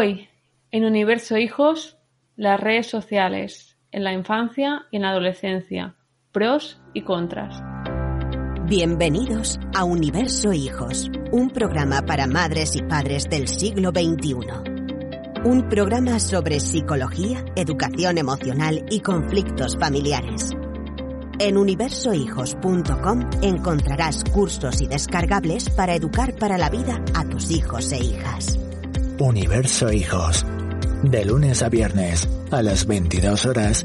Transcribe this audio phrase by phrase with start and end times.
[0.00, 0.28] Hoy,
[0.70, 1.98] en Universo Hijos,
[2.36, 5.96] las redes sociales, en la infancia y en la adolescencia,
[6.30, 7.60] pros y contras.
[8.66, 14.36] Bienvenidos a Universo Hijos, un programa para madres y padres del siglo XXI.
[15.44, 20.52] Un programa sobre psicología, educación emocional y conflictos familiares.
[21.40, 27.98] En universohijos.com encontrarás cursos y descargables para educar para la vida a tus hijos e
[27.98, 28.60] hijas.
[29.20, 30.46] Universo Hijos,
[31.02, 33.84] de lunes a viernes a las 22 horas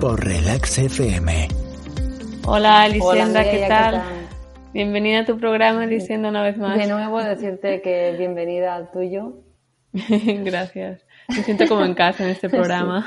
[0.00, 1.48] por Relax FM.
[2.46, 4.02] Hola, Elisenda, ¿qué, tal?
[4.72, 6.78] Bienvenida a tu programa, Elisenda, una vez más.
[6.78, 9.38] De nuevo decirte que bienvenida al tuyo.
[9.92, 11.04] Gracias.
[11.28, 13.06] Me siento como en casa en este programa.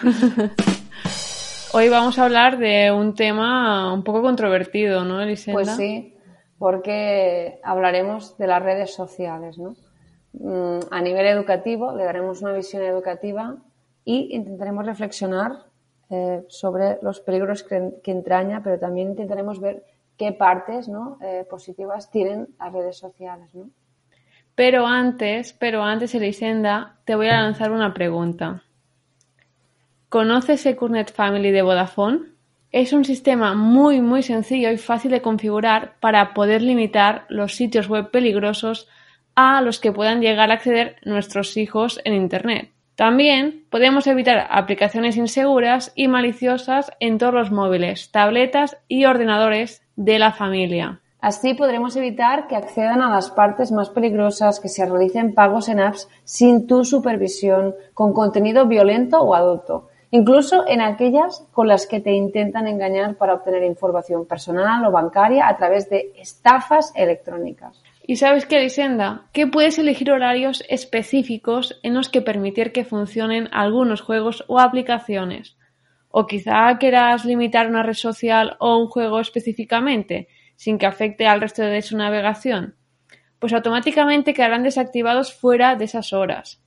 [1.73, 5.61] Hoy vamos a hablar de un tema un poco controvertido, ¿no, Elisenda?
[5.61, 6.13] Pues sí,
[6.59, 9.75] porque hablaremos de las redes sociales, ¿no?
[10.33, 13.55] Mm, a nivel educativo, le daremos una visión educativa
[14.03, 15.65] y intentaremos reflexionar
[16.09, 19.83] eh, sobre los peligros que, entraña, pero también intentaremos ver
[20.17, 21.17] qué partes ¿no?
[21.21, 23.53] eh, positivas tienen las redes sociales.
[23.53, 23.69] ¿no?
[24.55, 28.63] Pero antes, pero antes, Elisenda, te voy a lanzar una pregunta.
[30.09, 32.33] ¿Conoces Securnet Family de Vodafone?
[32.71, 37.87] Es un sistema muy muy sencillo y fácil de configurar para poder limitar los sitios
[37.87, 38.87] web peligrosos
[39.35, 42.69] a los que puedan llegar a acceder nuestros hijos en Internet.
[42.95, 50.19] También podemos evitar aplicaciones inseguras y maliciosas en todos los móviles, tabletas y ordenadores de
[50.19, 50.99] la familia.
[51.19, 55.79] Así podremos evitar que accedan a las partes más peligrosas, que se realicen pagos en
[55.79, 62.01] apps sin tu supervisión, con contenido violento o adulto, incluso en aquellas con las que
[62.01, 67.81] te intentan engañar para obtener información personal o bancaria a través de estafas electrónicas.
[68.05, 73.47] Y sabes qué, Elisenda, que puedes elegir horarios específicos en los que permitir que funcionen
[73.53, 75.57] algunos juegos o aplicaciones.
[76.09, 80.27] O quizá quieras limitar una red social o un juego específicamente,
[80.57, 82.75] sin que afecte al resto de su navegación.
[83.39, 86.61] Pues automáticamente quedarán desactivados fuera de esas horas.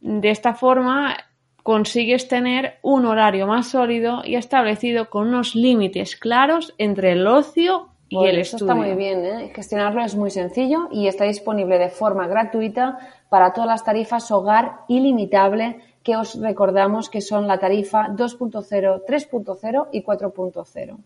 [0.00, 1.16] De esta forma
[1.64, 7.90] consigues tener un horario más sólido y establecido con unos límites claros entre el ocio
[8.08, 9.52] y el eso está muy bien, ¿eh?
[9.54, 12.98] gestionarlo es muy sencillo y está disponible de forma gratuita
[13.28, 19.88] para todas las tarifas hogar ilimitable que os recordamos que son la tarifa 2.0, 3.0
[19.92, 20.96] y 4.0.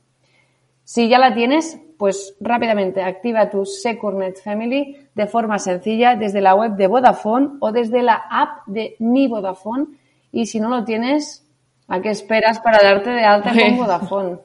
[0.85, 6.55] Si ya la tienes, pues rápidamente activa tu Securnet Family de forma sencilla desde la
[6.55, 9.87] web de Vodafone o desde la app de Mi Vodafone.
[10.33, 11.49] Y si no lo tienes,
[11.89, 14.39] ¿a qué esperas para darte de alta con pues Vodafone?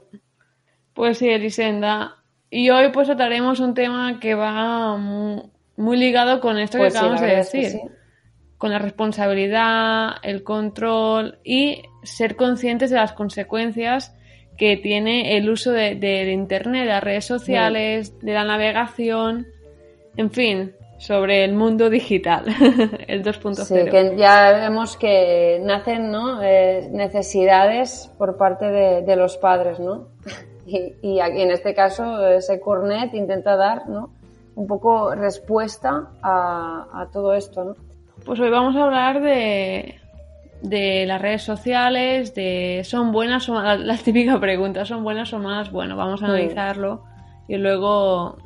[0.94, 2.18] Pues sí, Elisenda,
[2.50, 7.22] y hoy pues trataremos un tema que va muy, ligado con esto que pues acabamos
[7.22, 7.80] de decir.
[8.58, 14.16] Con la responsabilidad, el control y ser conscientes de las consecuencias
[14.58, 19.46] que tiene el uso de, Internet, de las redes sociales, de la navegación,
[20.16, 22.46] en fin, sobre el mundo digital,
[23.08, 23.54] el 2.0.
[23.66, 26.42] Sí, que ya vemos que nacen ¿no?
[26.42, 30.08] Eh, necesidades por parte de, de los padres, ¿no?
[30.68, 34.10] Y, aquí, en este caso, ese Cornet intenta dar ¿no?
[34.56, 37.64] un poco respuesta a, todo esto.
[37.64, 37.76] ¿no?
[38.26, 39.96] Pues hoy vamos a hablar de,
[40.62, 45.40] de las redes sociales, de son buenas o malas, la típica pregunta, ¿son buenas o
[45.40, 45.72] malas?
[45.72, 47.04] Bueno, vamos a analizarlo
[47.48, 48.38] y luego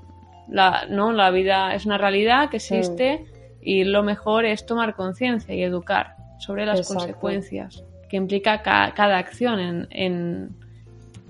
[0.48, 1.14] la, ¿no?
[1.14, 3.26] la vida es una realidad que existe
[3.62, 9.88] y lo mejor es tomar conciencia y educar sobre las consecuencias que implica cada acción
[9.90, 10.56] en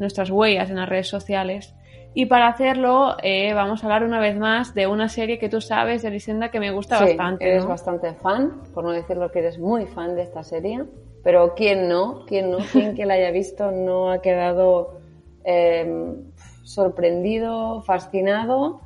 [0.02, 1.74] nuestras huellas en las redes sociales.
[2.14, 5.62] Y para hacerlo eh, vamos a hablar una vez más de una serie que tú
[5.62, 7.48] sabes, Elisenda, que me gusta bastante.
[7.48, 10.84] Eres bastante fan, por no decirlo que eres muy fan de esta serie.
[11.24, 12.26] Pero ¿quién no?
[12.26, 12.58] ¿Quién no?
[12.72, 15.00] ¿Quién que la haya visto no ha quedado
[15.46, 16.32] em,
[16.64, 18.82] sorprendido, fascinado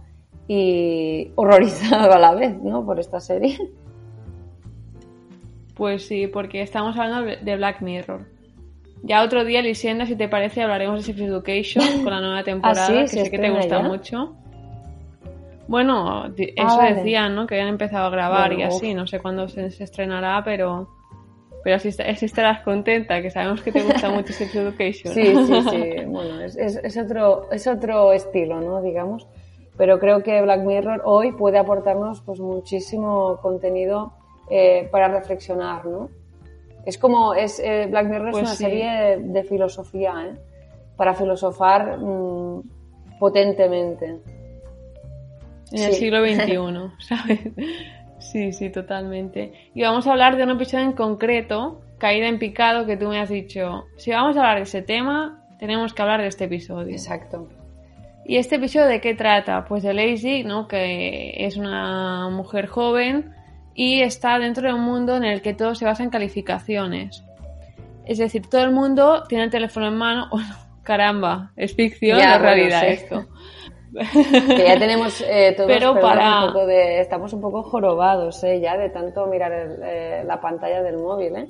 [0.47, 2.85] y horrorizado a la vez, ¿no?
[2.85, 3.57] Por esta serie.
[5.75, 8.34] Pues sí, porque estamos hablando de Black Mirror.
[9.05, 12.87] Ya otro día, Lisienda, si te parece, hablaremos de Sex Education con la nueva temporada,
[12.87, 14.35] ¿Ah, que sé que te gusta mucho.
[15.67, 17.45] Bueno, eso ah, decían, ¿no?
[17.45, 20.89] Que habían empezado a grabar y así, no sé cuándo se, estrenará, pero
[21.63, 25.13] pero así, estarás contenta, que sabemos que te gusta mucho Sex Education.
[25.13, 26.05] Sí, sí, sí.
[26.07, 28.81] Bueno, es, es, otro, es otro estilo, ¿no?
[28.81, 29.27] Digamos.
[29.77, 34.13] Pero creo que Black Mirror hoy puede aportarnos pues muchísimo contenido
[34.49, 36.09] eh, para reflexionar, ¿no?
[36.85, 40.37] Es como, es, eh, Black Mirror es pues una serie de filosofía, ¿eh?
[40.95, 44.19] Para filosofar mm, potentemente.
[45.71, 46.55] En el siglo XXI,
[46.99, 47.39] ¿sabes?
[48.19, 49.53] Sí, sí, totalmente.
[49.73, 53.19] Y vamos a hablar de un episodio en concreto, Caída en Picado, que tú me
[53.19, 56.91] has dicho, si vamos a hablar de ese tema, tenemos que hablar de este episodio.
[56.91, 57.49] Exacto.
[58.25, 59.65] ¿Y este episodio de qué trata?
[59.65, 60.67] Pues de Lazy, ¿no?
[60.67, 63.34] Que es una mujer joven
[63.75, 67.23] y está dentro de un mundo en el que todo se basa en calificaciones.
[68.05, 70.29] Es decir, todo el mundo tiene el teléfono en mano.
[70.83, 73.25] caramba, es ficción o realidad esto.
[73.93, 76.45] que ya tenemos eh, todos Pero para...
[76.45, 78.59] un poco de, estamos un poco jorobados ¿eh?
[78.59, 79.51] ya de tanto mirar
[79.83, 81.47] eh, la pantalla del móvil, ¿eh?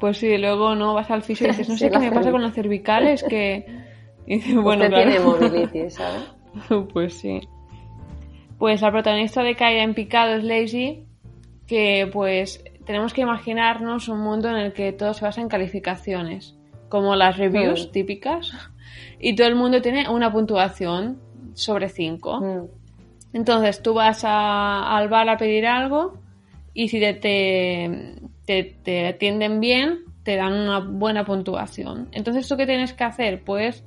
[0.00, 2.42] Pues sí, luego no vas al fisio y dices, no sé qué me pasa con
[2.42, 3.64] las cervicales, que...
[4.54, 6.24] bueno, Usted tiene mobilitis, ¿sabes?
[6.92, 7.40] pues sí.
[8.64, 11.04] Pues la protagonista de Caída en Picado es Lazy,
[11.66, 16.56] que pues tenemos que imaginarnos un mundo en el que todo se basa en calificaciones,
[16.88, 18.52] como las reviews típicas
[19.20, 21.20] y todo el mundo tiene una puntuación
[21.52, 22.40] sobre 5.
[22.40, 22.66] Mm.
[23.34, 26.14] Entonces tú vas al bar a pedir algo
[26.72, 32.08] y si te, te, atienden bien, te dan una buena puntuación.
[32.12, 33.44] Entonces tú qué tienes que hacer?
[33.44, 33.84] Pues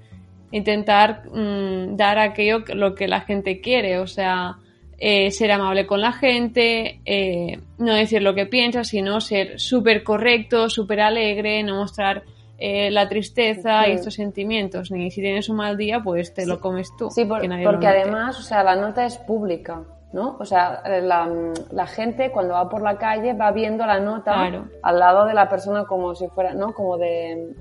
[0.51, 4.59] intentar mm, dar aquello lo que la gente quiere, o sea,
[4.99, 10.03] eh, ser amable con la gente, eh, no decir lo que piensas, sino ser súper
[10.03, 12.23] correcto, súper alegre, no mostrar
[12.57, 16.59] eh, la tristeza y estos sentimientos, ni si tienes un mal día, pues te lo
[16.59, 17.11] comes tú.
[17.11, 19.83] Sí, porque además, o sea, la nota es pública,
[20.13, 20.35] ¿no?
[20.39, 24.49] O sea, la, gente cuando va por la calle va viendo la nota
[24.81, 26.73] al lado de la persona como si fuera, ¿no?
[26.73, 27.53] Como de...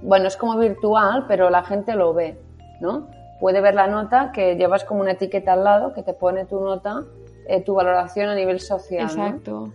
[0.00, 2.38] Bueno, es como virtual, pero la gente lo ve,
[2.80, 3.08] ¿no?
[3.40, 6.60] Puede ver la nota que llevas como una etiqueta al lado que te pone tu
[6.60, 7.04] nota,
[7.48, 9.02] eh, tu valoración a nivel social.
[9.02, 9.72] Exacto.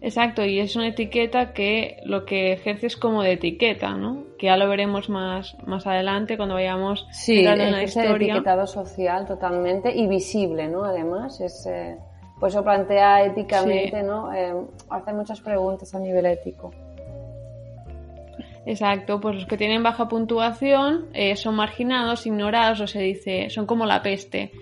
[0.00, 4.24] Exacto, y es una etiqueta que lo que ejerce es como de etiqueta, ¿no?
[4.38, 8.34] Que ya lo veremos más, más adelante cuando vayamos sí, en la historia.
[8.34, 10.84] etiquetado social totalmente y visible, ¿no?
[10.84, 11.96] Además, es, eh,
[12.38, 14.32] pues eso plantea éticamente, ¿no?
[14.32, 14.54] Eh,
[14.90, 16.70] hace muchas preguntas a nivel ético.
[18.66, 23.64] Exacto, pues los que tienen baja puntuación eh, son marginados, ignorados, o se dice, son
[23.64, 24.52] como la peste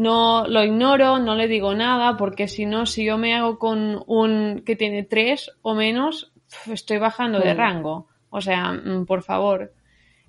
[0.00, 4.02] no lo ignoro, no le digo nada, porque si no, si yo me hago con
[4.06, 6.32] un que tiene tres o menos,
[6.72, 7.56] estoy bajando de mm.
[7.56, 8.08] rango.
[8.30, 9.74] O sea, mm, por favor.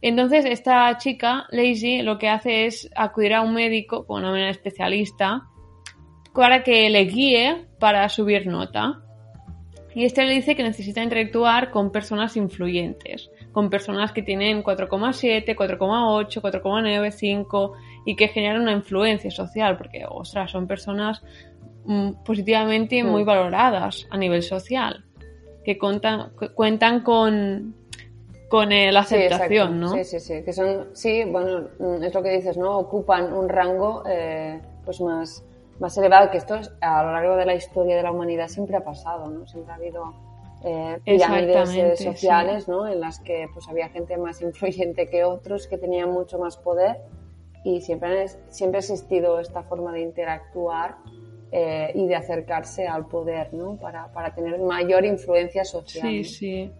[0.01, 5.43] Entonces, esta chica, Lazy, lo que hace es acudir a un médico, con una especialista,
[6.33, 9.03] para que le guíe para subir nota.
[9.93, 15.55] Y este le dice que necesita interactuar con personas influyentes, con personas que tienen 4,7,
[15.55, 17.73] 4,8, 4,9, 5
[18.05, 21.21] y que generan una influencia social, porque, ostras, son personas
[21.85, 25.03] mm, positivamente muy valoradas a nivel social,
[25.65, 27.75] que cuentan, cuentan con,
[28.47, 29.93] con la aceptación, ¿no?
[29.93, 32.77] Sí, sí, sí, que son, sí, bueno, mm, es lo que dices, ¿no?
[32.77, 35.43] Ocupan un rango eh, pues más,
[35.81, 38.83] más elevado, que esto a lo largo de la historia de la humanidad siempre ha
[38.83, 39.47] pasado, ¿no?
[39.47, 40.13] Siempre ha habido
[40.63, 42.87] eh, pirámides eh, sociales, ¿no?
[42.87, 46.99] En las que pues había gente más influyente que otros, que tenían mucho más poder
[47.63, 50.97] y siempre, siempre ha existido esta forma de interactuar
[51.51, 53.75] eh, y de acercarse al poder, ¿no?
[53.75, 56.07] Para, para, tener mayor influencia social.
[56.07, 56.71] Sí, sí.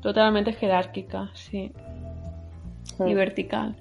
[0.00, 1.70] Totalmente jerárquica, sí.
[2.98, 3.08] Hmm.
[3.08, 3.76] Y vertical.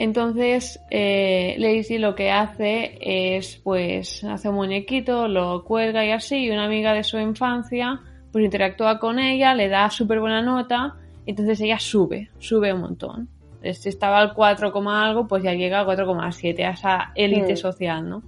[0.00, 6.44] Entonces, eh, Lazy lo que hace es, pues, hace un muñequito, lo cuelga y así,
[6.44, 8.00] y una amiga de su infancia,
[8.30, 10.94] pues interactúa con ella, le da súper buena nota,
[11.26, 13.28] entonces ella sube, sube un montón
[13.74, 18.22] si estaba al 4, algo, pues ya llega al 4,7, a esa élite social, ¿no?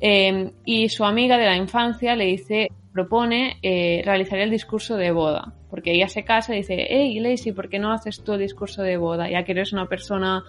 [0.00, 5.12] Em, y su amiga de la infancia le dice, propone eh, realizar el discurso de
[5.12, 8.40] boda, porque ella se casa y dice, hey, Lacey, ¿por qué no haces tú el
[8.40, 9.30] discurso de boda?
[9.30, 10.44] Ya que eres una persona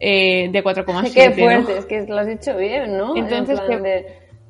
[0.00, 1.12] eh, de 4,7.
[1.12, 3.14] Qué fuerte, es que lo has dicho bien, ¿no?
[3.14, 3.60] Entonces,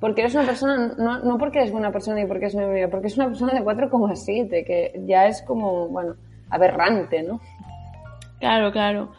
[0.01, 2.89] porque eres una persona, no, no porque eres buena persona y porque es mi amiga,
[2.89, 6.15] porque es una persona de 4,7, que ya es como, bueno,
[6.49, 7.41] aberrante, ¿no?
[8.39, 9.13] Claro, claro.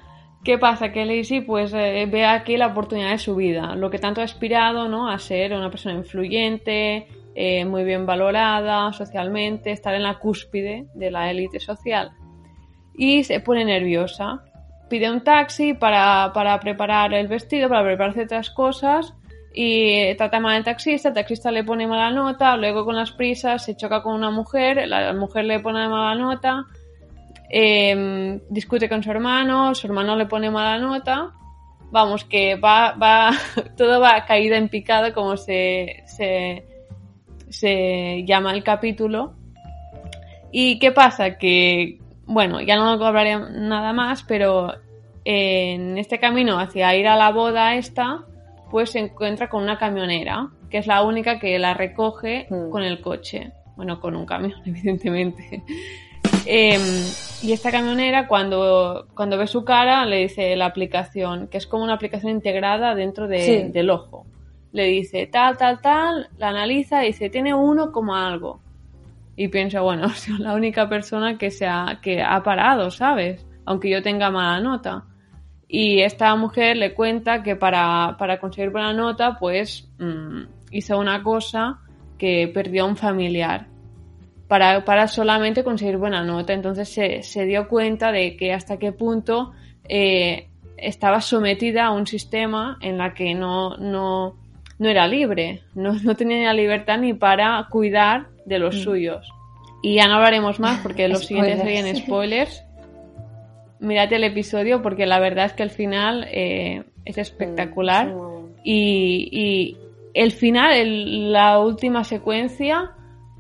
[0.43, 0.91] ¿Qué pasa?
[0.91, 4.23] Que Lacey pues eh, ve aquí la oportunidad de su vida, lo que tanto ha
[4.23, 5.07] aspirado, ¿no?
[5.07, 11.11] A ser una persona influyente, eh, muy bien valorada socialmente, estar en la cúspide de
[11.11, 12.11] la élite social.
[12.95, 14.43] Y se pone nerviosa.
[14.91, 19.13] Pide un taxi para, para preparar el vestido, para preparar ciertas cosas
[19.53, 23.65] y trata mal al taxista, el taxista le pone mala nota, luego con las prisas
[23.65, 26.67] se choca con una mujer, la mujer le pone mala nota,
[27.53, 31.33] Em, discute con su hermano, su hermano le pone mala nota,
[31.91, 33.31] vamos, que va, va,
[33.77, 36.65] todo va caída en picado como se, se,
[37.49, 39.33] se llama el capítulo.
[40.49, 41.37] ¿Y qué pasa?
[41.37, 41.99] Que,
[42.31, 44.73] bueno, ya no hablaré nada más, pero
[45.25, 48.23] en este camino hacia ir a la boda esta,
[48.71, 52.69] pues se encuentra con una camionera, que es la única que la recoge Mm.
[52.69, 53.51] con el coche.
[53.75, 55.63] Bueno, con un camión, evidentemente.
[56.45, 56.81] Em,
[57.43, 61.83] y esta camionera, cuando, cuando ve su cara, le dice la aplicación, que es como
[61.83, 63.63] una aplicación integrada dentro de- Sí.
[63.71, 64.25] del ojo.
[64.71, 68.59] Le dice tal, tal, tal, la analiza y dice, tiene uno como algo.
[69.41, 73.43] Y piensa, bueno, soy la única persona que, se ha, que ha parado, ¿sabes?
[73.65, 75.05] Aunque yo tenga mala nota.
[75.67, 81.23] Y esta mujer le cuenta que para, para conseguir buena nota, pues mm, hizo una
[81.23, 81.79] cosa
[82.19, 83.65] que perdió a un familiar
[84.47, 86.53] para, para solamente conseguir buena nota.
[86.53, 89.53] Entonces se, se dio cuenta de que hasta qué punto
[89.89, 94.35] eh, estaba sometida a un sistema en la que no, no,
[94.77, 99.29] no era libre, no, no tenía la libertad ni para cuidar de los suyos.
[99.83, 102.63] Y ya no hablaremos más porque los siguientes serían spoilers.
[103.79, 108.07] Mirad el episodio porque la verdad es que el final eh, es espectacular.
[108.07, 108.47] Muy bueno.
[108.63, 109.77] Y, y
[110.13, 112.91] el final, el- la última secuencia,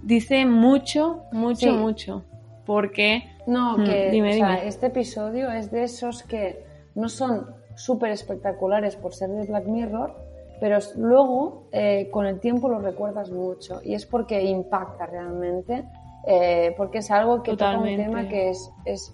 [0.01, 1.71] dice mucho, mucho, Sí.
[1.71, 2.25] mucho.
[2.65, 4.67] Porque No, Mm, que dime, o sea, dime.
[4.67, 6.63] este episodio es de esos que
[6.95, 10.15] no son súper espectaculares por ser de Black Mirror,
[10.61, 15.85] pero luego eh, con el tiempo lo recuerdas mucho y es porque impacta realmente,
[16.27, 18.03] eh, porque es algo que toca un Totalmente.
[18.03, 19.11] tema que es, es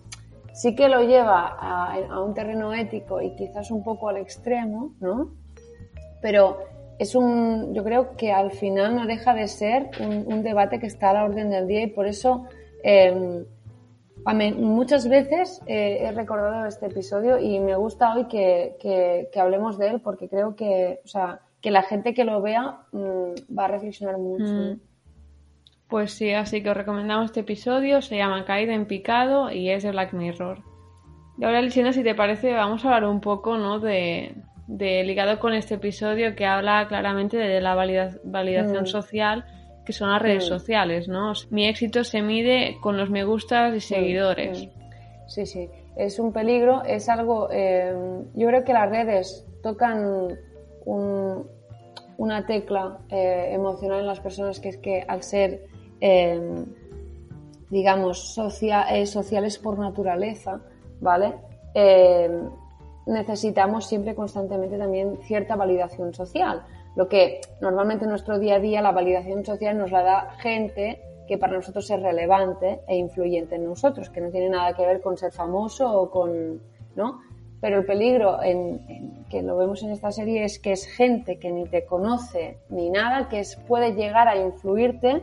[0.51, 4.91] sí que lo lleva a, a un terreno ético y quizás un poco al extremo,
[4.99, 5.29] ¿no?
[6.21, 6.57] Pero
[6.99, 10.87] es un, yo creo que al final no deja de ser un, un debate que
[10.87, 12.43] está a la orden del día y por eso
[12.83, 13.45] eh,
[14.29, 19.29] a mí- muchas veces eh, he recordado este episodio y me gusta hoy que, que-
[19.31, 22.79] que hablemos de él porque creo que, o sea, que la gente que lo vea
[22.91, 24.43] mm, va a reflexionar mucho.
[24.45, 24.79] Mm.
[25.89, 28.01] Pues sí, así que os recomendamos este episodio.
[28.01, 30.59] Se llama Caída en Picado y es de Black Mirror.
[31.37, 33.79] Y ahora, Lisina, si te parece, vamos a hablar un poco, ¿no?
[33.79, 34.35] De,
[34.67, 38.87] de ligado con este episodio que habla claramente de la valida- validación Mm.
[38.87, 39.45] social,
[39.87, 40.49] que son las redes Mm.
[40.49, 41.31] sociales, ¿no?
[41.49, 44.65] Mi éxito se mide con los me gustas y seguidores.
[44.67, 44.69] Mm.
[45.29, 47.93] Sí, sí, es un peligro, es algo, eh,
[48.35, 50.37] yo creo que las redes tocan
[50.85, 51.47] un-
[52.17, 55.65] una tecla eh, emocional en las personas que es que al ser,
[56.01, 56.65] eh,
[57.69, 60.59] digamos, socia- eh, sociales por naturaleza,
[61.01, 61.33] ¿vale?
[61.73, 62.29] Eh,
[63.05, 66.63] necesitamos siempre constantemente también cierta validación social.
[66.97, 70.99] Lo que normalmente en nuestro día a día la validación social nos la da gente
[71.27, 74.99] que para nosotros es relevante e influyente en nosotros, que no tiene nada que ver
[75.01, 76.59] con ser famoso o con,
[76.95, 77.21] ¿no?
[77.61, 81.37] Pero el peligro en, en- que lo vemos en esta serie es que es gente
[81.37, 85.21] que ni te conoce ni nada, que es, puede llegar a influirte,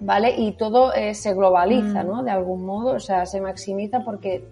[0.00, 0.34] ¿vale?
[0.36, 2.06] Y todo eh, se globaliza, Mm.
[2.08, 2.22] ¿no?
[2.24, 4.48] De algún modo, o sea, se maximiza porque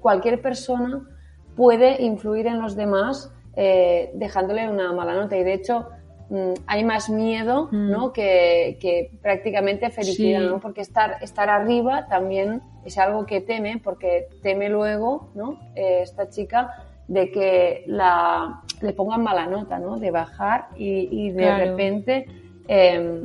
[0.00, 1.06] cualquier persona
[1.54, 5.36] puede influir en los demás eh, dejándole una mala nota.
[5.36, 5.88] Y de hecho,
[6.28, 7.90] mm, hay más miedo, Mm.
[7.90, 8.12] ¿no?
[8.12, 10.46] Que, que prácticamente felicidad, Sí.
[10.46, 10.60] ¿no?
[10.60, 15.58] Porque estar, estar arriba también es algo que teme, porque teme luego, ¿no?
[15.74, 16.70] Eh, esta chica
[17.08, 19.98] de que la, le pongan mala nota, ¿no?
[19.98, 21.64] De bajar y, y de Claro.
[21.64, 22.26] repente,
[22.68, 23.22] eh,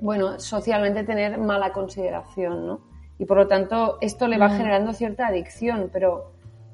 [0.00, 2.80] bueno, socialmente tener mala consideración, ¿no?
[3.18, 4.56] Y por lo tanto, esto le va Mm.
[4.56, 6.32] generando cierta adicción, pero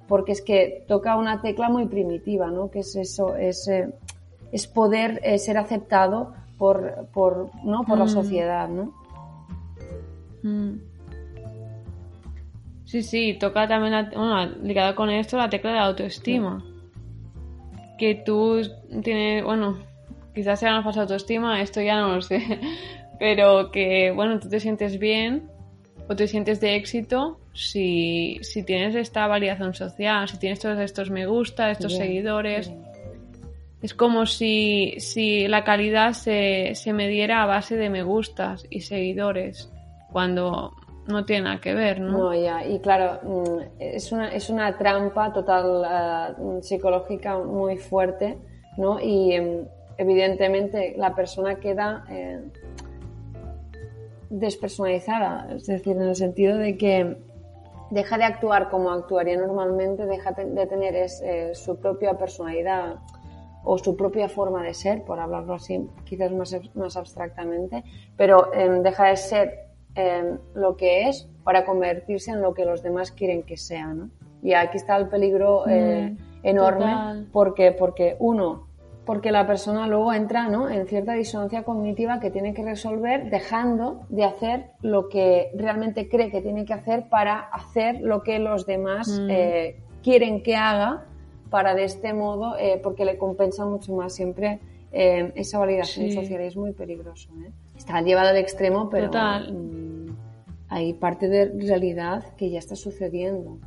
[0.08, 2.70] porque es que toca una tecla muy primitiva, ¿no?
[2.70, 3.88] Que es eso, es, eh,
[4.52, 7.82] es poder eh, ser aceptado por, por, ¿no?
[7.84, 8.08] por la Mm.
[8.08, 8.92] sociedad, ¿no?
[10.42, 10.78] Mm.
[12.84, 16.64] Sí, sí, toca también, la, bueno, ligado con esto, la tecla de la autoestima.
[17.98, 18.60] Que tú
[19.02, 19.78] tienes, bueno,
[20.34, 22.40] quizás sea una falsa autoestima, esto ya no lo sé,
[23.18, 25.50] pero que, bueno, tú te sientes bien
[26.08, 31.10] o te sientes de éxito si, si tienes esta validación social, si tienes todos estos
[31.10, 32.68] me gusta, estos Bien, seguidores.
[32.68, 32.84] bien.
[33.82, 38.80] Es como si, si la calidad se, se mediera a base de me gustas y
[38.80, 39.70] seguidores,
[40.10, 40.72] cuando
[41.06, 42.18] no tiene nada que ver, ¿no?
[42.18, 48.38] No, ya, y claro, mm, es una, es una trampa total eh, psicológica muy fuerte,
[48.76, 48.98] ¿no?
[49.00, 49.64] Y em,
[49.98, 52.40] evidentemente la persona queda eh,
[54.30, 57.16] despersonalizada, es decir, en el sentido de que
[57.90, 62.96] deja de actuar como actuaría normalmente, deja de tener es, eh, su propia personalidad
[63.64, 67.82] o su propia forma de ser, por hablarlo así, quizás más, más abstractamente,
[68.16, 72.82] pero em, deja de ser em, lo que es para convertirse en lo que los
[72.82, 74.10] demás quieren que sea, ¿no?
[74.42, 77.26] Y aquí está el peligro eh, Mm, enorme, total.
[77.32, 78.65] porque, porque uno,
[79.06, 80.68] porque la persona luego entra ¿no?
[80.68, 86.30] en cierta disonancia cognitiva que tiene que resolver dejando de hacer lo que realmente cree
[86.30, 89.30] que tiene que hacer para hacer lo que los demás Mm.
[89.30, 91.04] eh, quieren que haga
[91.50, 94.58] para de este modo, eh, porque le compensa mucho más siempre
[94.92, 97.28] eh, esa validación social y es muy peligroso.
[97.76, 100.08] Está llevado al extremo, pero mm,
[100.68, 103.58] hay parte de realidad que ya está sucediendo.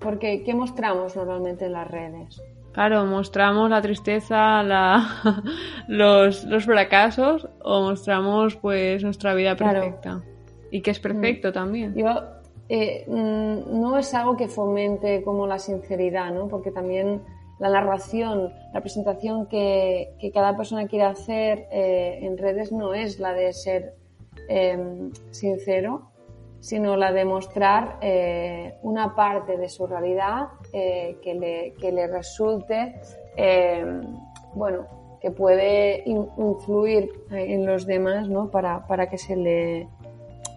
[0.00, 2.42] Porque, ¿qué mostramos normalmente en las redes?
[2.76, 5.22] Claro, mostramos la tristeza, la,
[5.88, 10.22] los, los, fracasos o mostramos pues nuestra vida perfecta.
[10.70, 11.52] Y que es perfecto mm.
[11.52, 11.94] también.
[11.94, 12.06] Yo,
[12.68, 16.48] eh, mm, no es algo que fomente como la sinceridad, ¿no?
[16.48, 17.22] Porque también
[17.60, 23.18] la narración, la presentación que, que cada persona quiere hacer eh, en redes no es
[23.18, 23.94] la de ser
[24.50, 26.10] em, sincero,
[26.60, 32.06] sino la de mostrar eh, una parte de su realidad eh, que, le, que, le,
[32.06, 33.00] resulte,
[33.36, 33.84] eh,
[34.54, 38.50] bueno, que puede influir en los demás, ¿no?
[38.50, 39.88] Para, para, que se le,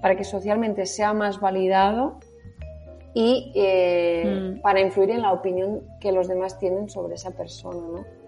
[0.01, 2.17] para que socialmente sea más validado
[3.13, 4.61] y mm.
[4.61, 8.19] para influir en la opinión que los demás tienen sobre esa persona, ¿no?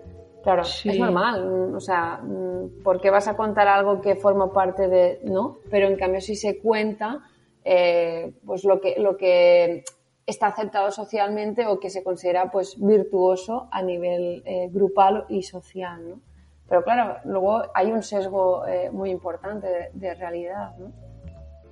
[0.43, 4.87] Claro, es normal, o sea, mm, ¿por qué vas a contar algo que forma parte
[4.87, 5.57] de, no?
[5.69, 7.21] Pero en cambio si se cuenta,
[7.63, 9.83] eh, pues lo que, lo que
[10.25, 16.09] está aceptado socialmente o que se considera pues virtuoso a nivel eh, grupal y social,
[16.09, 16.19] ¿no?
[16.67, 20.93] Pero claro, luego hay un sesgo eh, muy importante de, realidad, ¿no?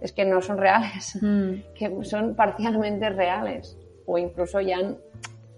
[0.01, 1.73] Es que no son reales, mm.
[1.73, 4.77] que son parcialmente reales o incluso ya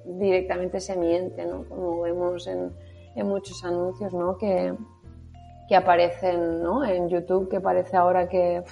[0.05, 1.63] directamente se miente, ¿no?
[1.67, 2.71] Como vemos en,
[3.15, 4.37] en muchos anuncios, ¿no?
[4.37, 4.75] Que,
[5.67, 6.83] que aparecen, ¿no?
[6.83, 8.63] En YouTube, que parece ahora que...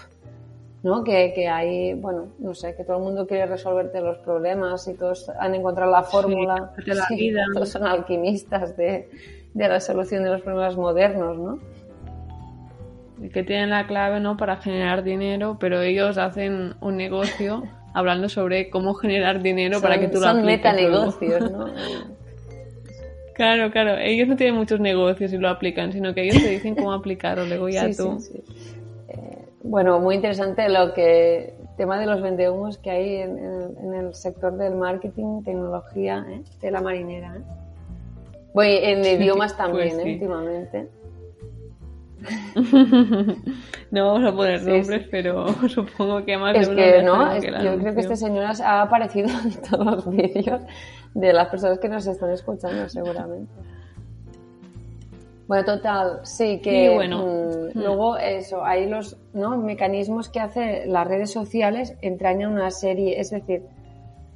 [0.84, 1.04] ¿no?
[1.04, 4.94] Que, que, hay, bueno, no sé, que todo el mundo quiere resolverte los problemas y
[4.96, 6.72] todos han encontrado la fórmula.
[6.86, 7.44] de la vida.
[7.54, 9.10] Todos son alquimistas de,
[9.54, 11.60] de, la solución de los problemas modernos, ¿no?
[13.22, 14.38] Y que tienen la clave, ¿no?
[14.38, 20.08] Para generar dinero, pero ellos hacen un negocio hablando sobre cómo generar dinero para que
[20.08, 21.68] tú lo son metanegocios, ¿no?
[23.40, 23.96] Claro, claro.
[23.98, 27.46] Ellos no tienen muchos negocios y lo aplican, sino que ellos te dicen cómo aplicarlo,
[27.46, 28.20] luego ya tú.
[28.20, 28.79] Sí, sí.
[29.62, 34.76] Bueno, muy interesante lo que tema de los vendehumos que hay en, el sector del
[34.76, 36.44] marketing, tecnología, ¿eh?
[36.62, 37.38] de la marinera.
[37.38, 37.42] ¿eh?
[38.54, 40.14] Bueno, en idiomas también, pues ¿eh?
[40.14, 40.90] últimamente.
[43.92, 47.94] no vamos a poner nombres, pero supongo que más es de que no, yo creo
[47.96, 50.62] que este señor ha aparecido en todos los vídeos
[51.14, 53.54] de las personas que nos están escuchando, seguramente.
[55.50, 57.26] Bueno, total, sí que bueno.
[57.26, 57.72] Mm, mm.
[57.74, 59.58] luego eso, hay los ¿no?
[59.58, 63.66] mecanismos que hacen las redes sociales entrañan una serie, es decir,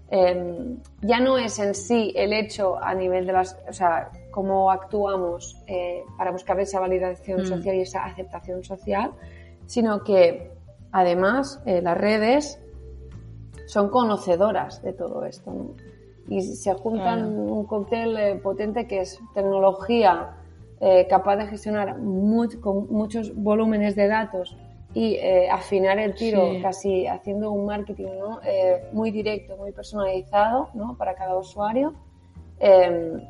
[0.10, 4.72] em, ya no es en sí el hecho a nivel de las, o sea, cómo
[4.72, 7.46] actuamos eh, para buscar esa validación mm.
[7.46, 9.12] social y esa aceptación social,
[9.68, 10.52] sino que
[10.92, 12.60] además eh, las redes
[13.68, 15.76] son conocedoras de todo esto, ¿no?
[16.28, 20.38] Y se juntan un cóctel eh, potente que es tecnología,
[20.86, 21.96] eh, capaz de gestionar
[22.60, 24.58] con muchos volúmenes de datos
[24.94, 28.10] y eh, afinar el tiro casi haciendo un marketing
[28.44, 30.98] eh, muy directo, muy personalizado ¿no?
[30.98, 31.94] para cada usuario.
[32.60, 33.22] Em,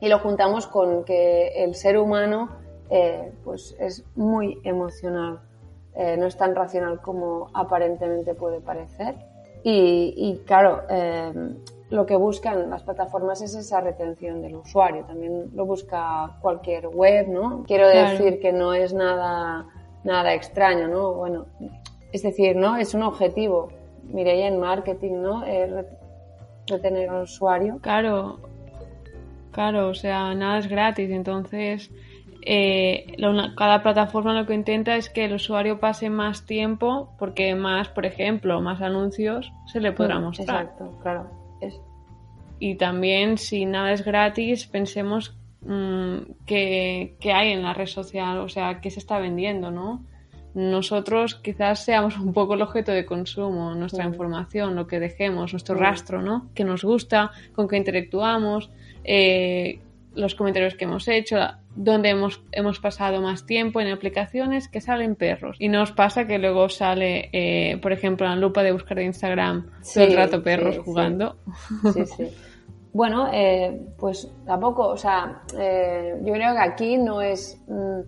[0.00, 2.48] y lo juntamos con que el ser humano
[3.44, 5.40] pues es muy emocional,
[5.96, 9.14] no es tan racional como aparentemente puede parecer.
[9.62, 11.56] Y, y claro, em,
[11.94, 15.04] lo que buscan las plataformas es esa retención del usuario.
[15.04, 17.62] También lo busca cualquier web, ¿no?
[17.68, 19.66] Quiero decir que no es nada,
[20.02, 21.14] nada extraño, ¿no?
[21.14, 21.46] Bueno,
[22.10, 22.76] es decir, ¿no?
[22.76, 23.68] Es un objetivo.
[24.02, 25.44] Mireia en marketing, ¿no?
[26.66, 27.78] retener al usuario.
[27.80, 28.40] Claro,
[29.52, 31.10] claro, o sea, nada es gratis.
[31.10, 31.92] Entonces,
[32.42, 33.06] eh,
[33.56, 38.04] cada plataforma lo que intenta es que el usuario pase más tiempo porque más, por
[38.04, 40.62] ejemplo, más anuncios se le podrá mm, mostrar.
[40.62, 41.43] Exacto, claro.
[42.58, 48.48] Y también, si nada es gratis, pensemos mm, que, hay en la red social, o
[48.48, 50.04] sea, qué se está vendiendo, ¿no?
[50.54, 55.74] Nosotros quizás seamos un poco el objeto de consumo, nuestra información, lo que dejemos, nuestro
[55.74, 56.48] rastro, ¿no?
[56.54, 58.70] Que nos gusta, con qué interactuamos,
[59.02, 59.80] eh,
[60.14, 61.36] los comentarios que hemos hecho,
[61.76, 65.56] donde hemos, hemos pasado más tiempo en aplicaciones que salen perros.
[65.58, 69.70] Y nos pasa que luego sale, eh, por ejemplo, la lupa de buscar de Instagram,
[69.92, 71.36] todo el rato perros jugando.
[71.92, 72.30] Sí, sí.
[72.92, 77.60] Bueno, eh, pues tampoco, o sea, eh, yo creo que aquí no es...
[77.66, 78.00] Mm,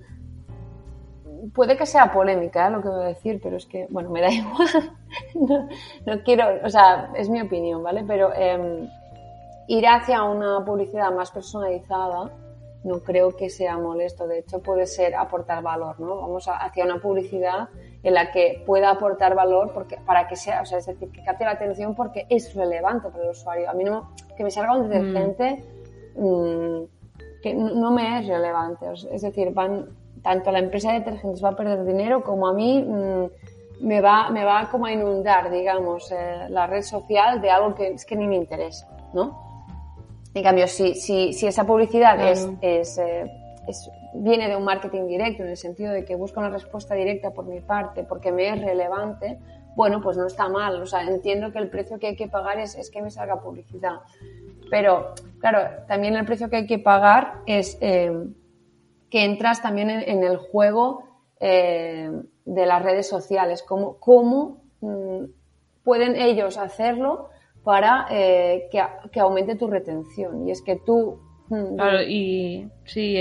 [1.52, 4.30] puede que sea polémica lo que voy a decir, pero es que, bueno, me da
[4.32, 4.96] igual.
[5.34, 5.68] no,
[6.06, 8.04] no, quiero, o sea, es mi opinión, ¿vale?
[8.06, 8.88] Pero em,
[9.66, 12.30] ir hacia una publicidad más personalizada
[12.86, 14.28] no creo que sea molesto.
[14.28, 16.20] De hecho, puede ser aportar valor, ¿no?
[16.20, 17.68] Vamos hacia una publicidad
[18.04, 21.24] en la que pueda aportar valor porque, para que sea, o sea, es decir, que
[21.24, 23.68] capte la atención porque es relevante para el usuario.
[23.68, 25.64] A mí no, que me salga un detergente
[26.14, 26.82] mm,
[27.42, 28.86] que no me es relevante.
[29.10, 29.86] Es decir, van,
[30.22, 34.30] tanto la empresa de detergentes va a perder dinero como a mí mm, me, va,
[34.30, 38.14] me va como a inundar, digamos, eh, la red social de algo que es que
[38.14, 39.45] ni me interesa, ¿no?
[40.36, 43.24] En cambio, si, si, si esa publicidad es, es, eh,
[43.66, 47.30] es, viene de un marketing directo, en el sentido de que busca una respuesta directa
[47.30, 49.38] por mi parte, porque me es relevante,
[49.74, 50.82] bueno, pues no está mal.
[50.82, 53.40] O sea, entiendo que el precio que hay que pagar es, es que me salga
[53.40, 54.00] publicidad.
[54.68, 58.12] Pero, claro, también el precio que hay que pagar es eh,
[59.08, 61.04] que entras también en, el juego
[61.40, 62.10] eh,
[62.44, 63.62] de las redes sociales.
[63.62, 65.24] ¿Cómo, cómo mm,
[65.82, 67.30] pueden ellos hacerlo
[67.66, 70.46] para eh, que, que aumente tu retención?
[70.46, 73.14] Y es que tú Mm, claro, y sí,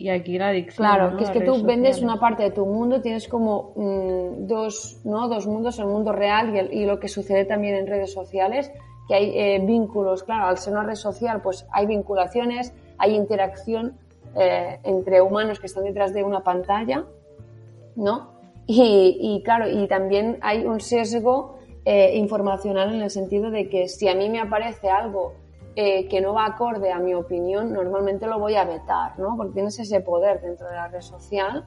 [0.00, 0.88] y, aquí la adicción.
[0.88, 5.00] Claro, que es que tú vendes una parte de tu mundo, tienes como mm, dos,
[5.04, 5.28] ¿no?
[5.28, 8.72] dos mundos, el mundo real y, el, y, lo que sucede también en redes sociales,
[9.08, 13.98] que hay eh, vínculos, claro, al ser una red social, pues hay vinculaciones, hay interacción
[14.34, 17.04] eh, entre humanos que están detrás de una pantalla,
[17.94, 18.30] ¿no?
[18.66, 21.55] Y, y claro, y también hay un sesgo
[21.88, 25.34] eh, informacional en el sentido de que si a mí me aparece algo
[25.76, 29.36] eh, que no va acorde a mi opinión, normalmente lo voy a vetar, ¿no?
[29.36, 31.64] Porque tienes ese poder dentro de la red social.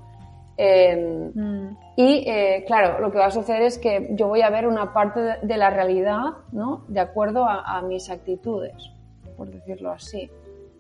[0.57, 1.77] Em, mm.
[1.95, 4.91] Y eh, claro, lo que va a suceder es que yo voy a ver una
[4.91, 6.83] parte de, la realidad, ¿no?
[6.89, 8.91] De acuerdo a, mis actitudes,
[9.37, 10.29] por decirlo así,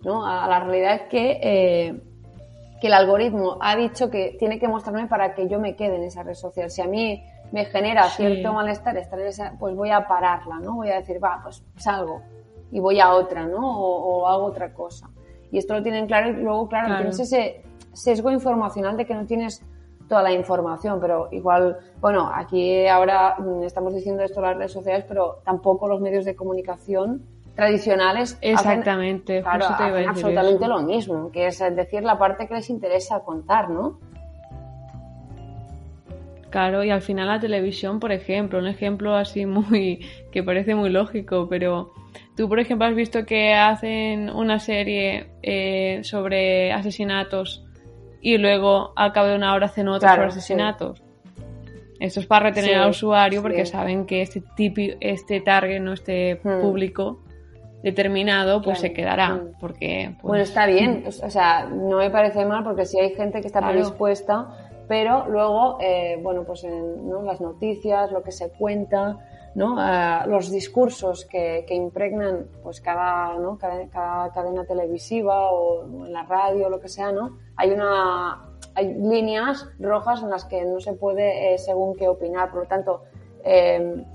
[0.03, 0.25] ¿no?
[0.25, 2.01] A, la realidad que, eh,
[2.81, 6.03] que el algoritmo ha dicho que tiene que mostrarme para que yo me quede en
[6.03, 6.69] esa red social.
[6.69, 10.75] Si a mí me genera cierto malestar estar en esa, pues voy a pararla, ¿no?
[10.75, 12.21] Voy a decir, va, pues salgo
[12.71, 13.59] y voy a otra, ¿no?
[13.59, 15.09] O, hago otra cosa.
[15.51, 19.25] Y esto lo tienen claro y luego, claro, tienes ese sesgo informacional de que no
[19.25, 19.63] tienes
[20.07, 24.71] toda la información, pero igual, bueno, aquí ahora mm, estamos diciendo esto en las redes
[24.71, 27.23] sociales, pero tampoco los medios de comunicación
[27.55, 33.69] tradicionales exactamente hacen, absolutamente lo mismo, que es decir la parte que les interesa contar,
[33.69, 33.99] ¿no?
[36.49, 40.89] Claro, y al final la televisión, por ejemplo, un ejemplo así muy que parece muy
[40.89, 41.93] lógico, pero
[42.35, 47.65] Tú, por ejemplo, has visto que hacen una serie eh, sobre asesinatos
[48.21, 51.03] y luego al cabo de una hora hacen otra sobre asesinatos.
[51.99, 56.39] Esto es para retener al usuario porque saben que este tipo, este target, no este
[56.41, 56.61] hmm.
[56.61, 57.19] público
[57.83, 59.33] determinado, pues se quedará.
[59.33, 59.51] Hmm.
[59.59, 61.03] Porque, pues, bueno, está bien.
[61.05, 65.77] O sea, no me parece mal porque si hay gente que está predispuesta, pero luego,
[65.79, 69.19] eh, bueno, pues en las noticias, lo que se cuenta,
[69.53, 69.77] ¿no?
[70.25, 73.59] los discursos que, impregnan pues cada, ¿no?
[73.59, 77.37] cada, cadena televisiva o en la radio lo que sea, ¿no?
[77.55, 82.49] Hay una hay líneas rojas en las que no se puede eh, según qué opinar.
[82.49, 83.03] Por lo tanto,
[83.43, 84.05] em,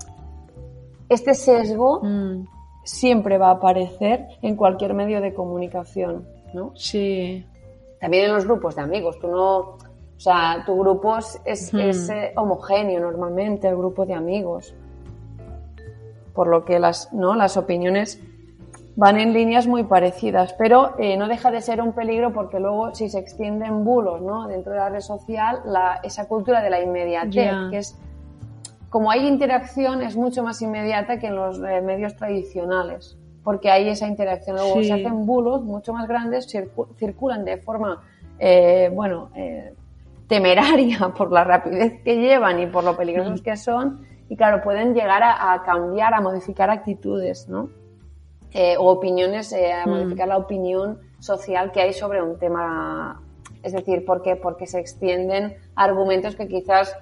[1.07, 2.47] este sesgo mm.
[2.83, 6.71] siempre va a aparecer en cualquier medio de comunicación, ¿no?
[6.75, 7.45] Sí.
[8.01, 9.19] También en los grupos de amigos.
[9.19, 9.77] Tú no,
[10.17, 14.73] o sea, tu grupo es, es eh, homogéneo normalmente, el grupo de amigos
[16.35, 17.33] por lo que las, ¿no?
[17.33, 18.21] las opiniones
[18.97, 22.93] van en líneas muy parecidas, pero eh, no deja de ser un peligro porque luego
[22.93, 24.47] si se extienden bulos ¿no?
[24.47, 27.97] dentro de la red social, la, esa cultura de la inmediatez, que es
[28.89, 33.89] como hay interacción es mucho más inmediata que en los eh, medios tradicionales, porque hay
[33.89, 34.55] esa interacción.
[34.55, 38.01] Luego se hacen bulos mucho más grandes, circulan de forma,
[38.39, 39.31] eh, bueno,
[40.27, 44.93] temeraria por la rapidez que llevan y por lo peligrosos que son y claro, pueden
[44.93, 47.69] llegar a, cambiar, a modificar actitudes, ¿no?
[48.51, 49.89] Eh, o opiniones, eh, a mm.
[49.89, 53.21] modificar la opinión social que hay sobre un tema.
[53.61, 54.35] Es decir, ¿por qué?
[54.35, 56.97] Porque se extienden argumentos que quizás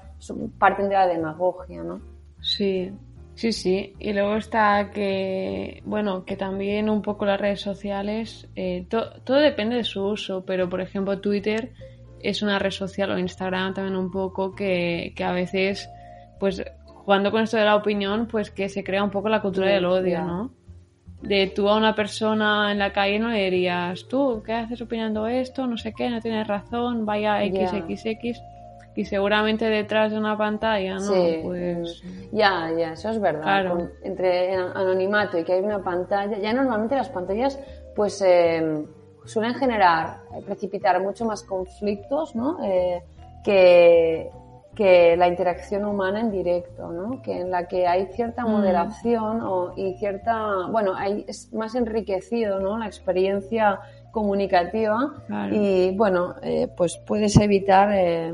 [0.57, 2.01] parten de la demagogia, ¿no?
[2.41, 2.91] Sí,
[3.35, 3.93] sí, sí.
[3.99, 9.77] Y luego está que, bueno, que también un poco las redes sociales, eh, todo depende
[9.77, 11.71] de su uso, pero por ejemplo Twitter
[12.23, 15.89] es una red social o Instagram también un poco que, que a veces
[16.39, 16.63] pues
[17.03, 19.85] jugando con esto de la opinión, pues que se crea un poco la cultura del
[19.85, 20.51] odio, ¿no?
[21.21, 25.27] De tú a una persona en la calle no le dirías, tú, ¿qué haces opinando
[25.27, 25.67] esto?
[25.67, 28.41] No sé qué, no tienes razón, vaya XXX.
[28.95, 31.13] Y seguramente detrás de una pantalla, ¿no?
[31.43, 32.03] Pues...
[32.31, 33.41] Ya, ya, eso es verdad.
[33.41, 33.89] Claro.
[34.03, 37.59] entre anonimato y que hay una pantalla, ya normalmente las pantallas,
[37.95, 38.85] pues eh,
[39.25, 42.63] suelen generar, eh, precipitar mucho más conflictos, ¿no?
[42.63, 43.01] Eh,
[43.43, 44.31] que,
[44.75, 47.21] que la interacción humana en directo, ¿no?
[47.21, 48.49] que en la que hay cierta mm.
[48.49, 52.77] moderación o, y cierta, bueno, hay, es más enriquecido ¿no?
[52.77, 53.79] la experiencia
[54.11, 55.13] comunicativa
[55.51, 58.33] y bueno, eh, pues puedes evitar eh,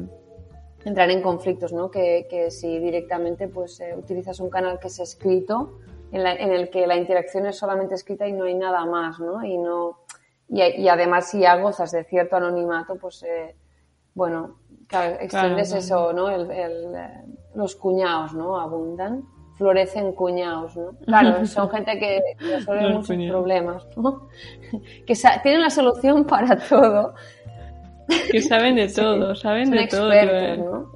[0.86, 1.90] entrar en conflictos, ¿no?
[1.90, 5.80] que, que si directamente pues eh, utilizas un canal que es escrito,
[6.12, 9.20] en, la, en, el que la interacción es solamente escrita y no hay nada más,
[9.20, 9.44] ¿no?
[9.44, 10.00] y no
[10.50, 13.56] y, además si ya gozas de cierto anonimato, pues eh,
[14.16, 14.58] bueno,
[14.88, 16.30] claro, extiendes eso, ¿no?
[16.30, 17.24] El, eh,
[17.56, 18.60] los cuñados, ¿no?
[18.60, 19.24] Abundan,
[19.56, 20.92] florecen cuñados, ¿no?
[21.06, 24.28] Claro, son gente que resuelve muchos problemas, ¿no?
[25.06, 27.14] que tienen la solución para todo.
[28.32, 30.10] Que saben de todo, saben de todo.
[30.58, 30.92] ¿no?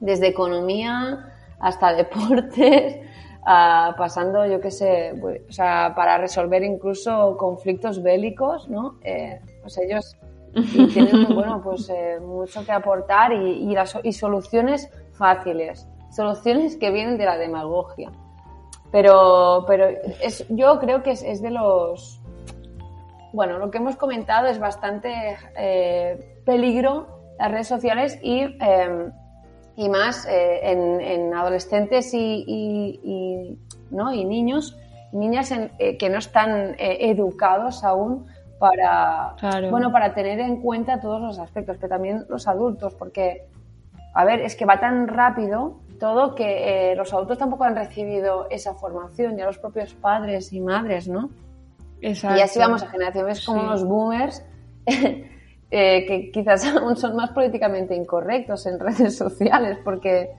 [0.00, 2.98] desde economía hasta deportes,
[3.44, 8.98] pasando, yo qué sé, pues, o sea, para resolver incluso conflictos bélicos, ¿no?
[9.02, 10.16] Eh, pues ellos
[10.92, 16.90] tienen, bueno, pues eh, mucho que aportar y, y, las, y soluciones fáciles, soluciones que
[16.90, 18.10] vienen de la demagogia.
[18.90, 19.86] Pero, pero
[20.22, 22.20] es, yo creo que es, es de los...
[23.32, 28.44] Bueno, lo que hemos comentado es bastante eh, peligro las redes sociales y
[29.76, 33.58] y más eh, en, adolescentes y,
[33.90, 34.12] ¿no?
[34.12, 34.76] y niños
[35.12, 38.26] niñas eh, que no están eh, educados aún
[38.58, 39.36] para
[39.70, 43.46] bueno para tener en cuenta todos los aspectos pero también los adultos porque
[44.14, 48.74] a ver es que va tan rápido todo que los adultos tampoco han recibido esa
[48.74, 51.30] formación ya los propios padres y madres no
[52.00, 52.38] Exacto.
[52.38, 54.44] y así vamos a generaciones como los boomers
[55.76, 60.30] Eh, que quizás aún son más políticamente incorrectos en redes sociales porque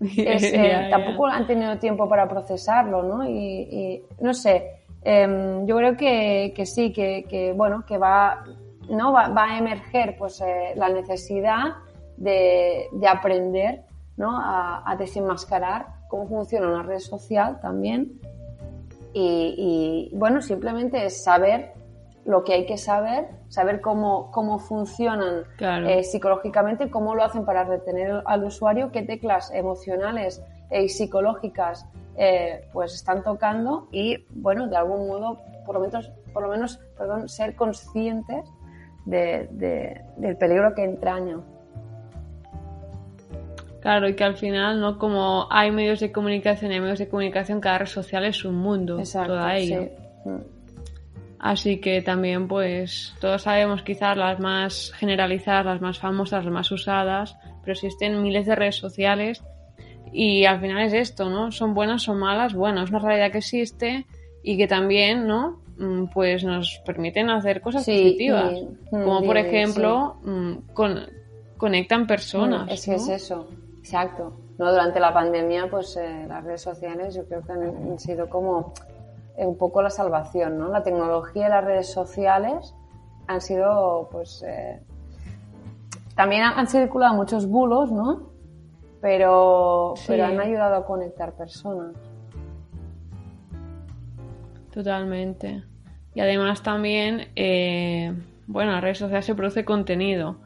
[0.16, 3.28] eh, tampoco han tenido tiempo para procesarlo, ¿no?
[3.28, 8.44] Y, no sé, em, yo creo que, sí, que, bueno, que va,
[8.88, 9.12] ¿no?
[9.12, 11.74] Va, a emerger pues eh, la necesidad
[12.16, 13.82] de, aprender,
[14.16, 14.40] ¿no?
[14.40, 18.18] A, a, desenmascarar cómo funciona una red social también.
[19.12, 21.74] Y, y bueno, simplemente es saber
[22.24, 27.64] lo que hay que saber, saber cómo, cómo funcionan eh, psicológicamente, cómo lo hacen para
[27.64, 34.76] retener al usuario, qué teclas emocionales y psicológicas eh, pues están tocando y, bueno, de
[34.76, 38.44] algún modo, por lo menos, por lo menos perdón, ser conscientes
[39.04, 41.40] del peligro que entraña.
[43.80, 44.96] Claro, y que al final, ¿no?
[44.96, 48.54] Como hay medios de comunicación y hay medios de comunicación, cada red social es un
[48.54, 49.88] mundo, Exacto, toda ello.
[50.24, 50.51] Mm.
[51.42, 56.70] Así que también, pues, todos sabemos quizás las más generalizadas, las más famosas, las más
[56.70, 59.42] usadas, pero existen miles de redes sociales
[60.12, 61.50] y al final es esto, ¿no?
[61.50, 64.06] Son buenas o malas, bueno, es una realidad que existe
[64.44, 65.60] y que también, ¿no?
[65.78, 70.52] Mm, pues nos permiten hacer cosas positivas, mm, como por ejemplo, mm,
[71.56, 72.70] conectan personas.
[72.70, 73.48] es que es eso,
[73.80, 74.32] exacto.
[74.58, 78.74] No, durante la pandemia, pues eh, las redes sociales yo creo que han sido como
[79.36, 80.68] un poco la salvación, ¿no?
[80.68, 82.74] La tecnología y las redes sociales
[83.26, 84.80] han sido, pues, eh,
[86.14, 88.30] también han circulado muchos bulos, ¿no?
[89.00, 91.96] Pero, pero han ayudado a conectar personas.
[94.72, 95.64] Totalmente.
[96.14, 98.14] Y además también, eh,
[98.46, 100.36] bueno, en las redes sociales se produce contenido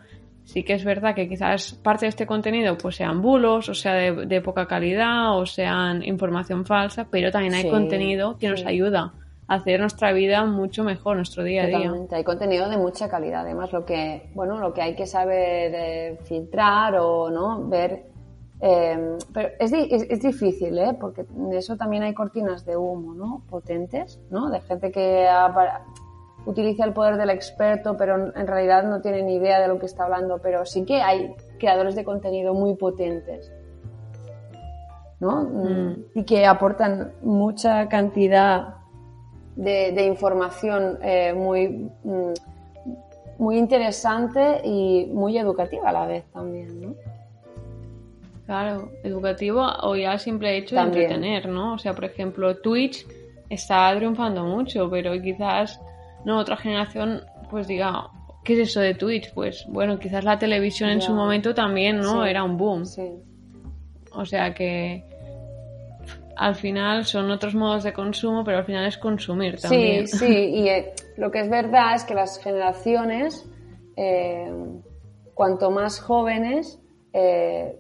[0.47, 3.95] sí que es verdad que quizás parte de este contenido pues sean bulos, o sea
[3.95, 9.13] de, poca calidad, o sean información falsa, pero también hay contenido que nos ayuda
[9.49, 11.93] a hacer nuestra vida mucho mejor, nuestro día a día.
[12.13, 16.19] Hay contenido de mucha calidad, además lo que, bueno, lo que hay que saber eh,
[16.25, 18.07] filtrar o no ver.
[18.61, 20.97] Eh, pero es, es, difícil, ¿eh?
[20.99, 23.43] porque de eso también hay cortinas de humo, ¿no?
[23.51, 24.49] Potentes, ¿no?
[24.49, 25.83] De gente que ha,
[26.47, 29.87] utiliza el poder del experto, pero en realidad no tiene ni idea de lo que
[29.87, 33.53] está hablando, pero sí que hay creadores de contenido muy potentes,
[35.21, 35.43] ¿no?
[35.43, 36.05] Mm.
[36.15, 38.77] Y que aportan mucha cantidad
[39.57, 42.33] de, información eh, muy, mm,
[43.39, 46.95] muy interesante y muy educativa a la vez también, ¿no?
[48.47, 51.75] Claro, educativo o ya simple hecho de entretener, ¿no?
[51.75, 53.05] O sea, por ejemplo, Twitch
[53.49, 55.81] está triunfando mucho, pero quizás
[56.27, 58.11] no otra generación pues diga,
[58.45, 59.33] ¿qué es eso de Twitch?
[59.33, 62.27] Pues bueno, quizás la televisión en su momento también, ¿no?
[62.27, 62.85] Era un boom.
[62.85, 63.12] Sí.
[64.12, 65.05] O sea que
[66.35, 70.09] al final son otros modos de consumo, pero al final es consumir también.
[70.09, 73.49] Sí, sí, y eh, lo que es verdad es que las generaciones,
[73.97, 74.53] eh,
[75.33, 76.81] cuanto más jóvenes,
[77.12, 77.79] eh,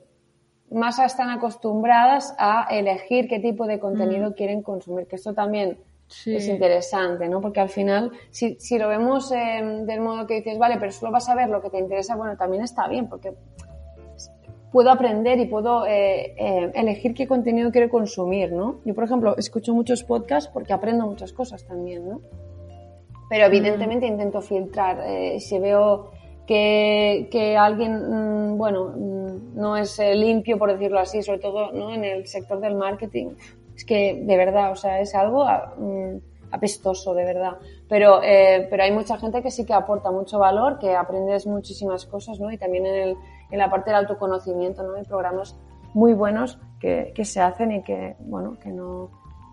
[0.70, 4.34] más están acostumbradas a elegir qué tipo de contenido mm.
[4.34, 7.40] quieren consumir, que esto también es interesante, ¿no?
[7.40, 11.12] Porque al final, si, si lo vemos eh, del modo que dices, vale, pero solo
[11.12, 13.34] vas a ver lo que te interesa, bueno, también está bien, porque
[14.72, 18.80] puedo aprender y puedo eh, eh, elegir qué contenido quiero consumir, ¿no?
[18.84, 22.20] Yo, por ejemplo, escucho muchos podcasts porque aprendo muchas cosas también, ¿no?
[23.28, 25.02] Pero evidentemente intento filtrar.
[25.40, 26.12] si veo
[26.46, 31.92] que, que alguien, mm, bueno, mm, no es limpio, por decirlo así, sobre todo ¿no?
[31.92, 33.30] en el sector del marketing,
[33.76, 36.16] es que de verdad, o sea, es algo mm,
[36.50, 37.58] apestoso, de verdad.
[37.88, 42.06] Pero, eh, pero hay mucha gente que sí que aporta mucho valor, que aprendes muchísimas
[42.06, 42.50] cosas, ¿no?
[42.50, 43.16] Y también en, el,
[43.50, 44.94] en la parte del autoconocimiento, ¿no?
[44.94, 45.56] Hay programas
[45.92, 49.10] muy buenos que, que se hacen y que, bueno, que no,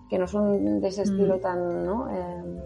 [0.09, 2.09] que no son de ese estilo tan, ¿no?
[2.09, 2.61] Eh,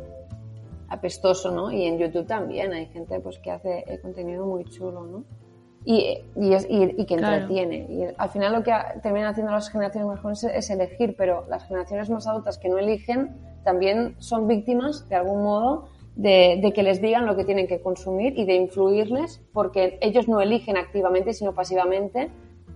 [0.90, 1.72] apestoso, ¿no?
[1.72, 5.24] Y en YouTube también hay gente pues que hace contenido muy chulo, ¿no?
[5.86, 7.88] Y, y, es, y, que entretiene.
[7.90, 11.66] Y al final lo que terminan haciendo las generaciones más jóvenes es elegir, pero las
[11.66, 16.84] generaciones más adultas que no eligen también son víctimas, de algún modo, de, de, que
[16.84, 21.34] les digan lo que tienen que consumir y de influirles, porque ellos no eligen activamente,
[21.34, 22.32] sino pasivamente,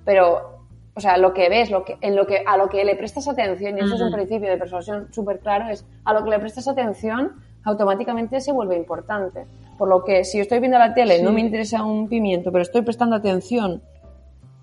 [0.06, 0.60] pero,
[0.96, 3.28] o sea, lo que ves, lo que, en lo que, a lo que le prestas
[3.28, 6.40] atención, y eso es un principio de persuasión súper claro, es a lo que le
[6.40, 7.34] prestas atención,
[7.64, 9.46] automáticamente se vuelve importante.
[9.82, 12.62] Por lo que si yo estoy viendo la tele, no me interesa un pimiento, pero
[12.62, 13.82] estoy prestando atención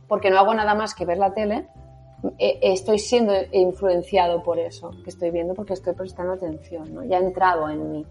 [0.07, 1.67] porque no hago nada más que ver la tele,
[2.39, 7.03] eh, estoy siendo influenciado por eso que estoy viendo porque estoy prestando atención, ¿no?
[7.03, 8.07] ya ha entrado en mí.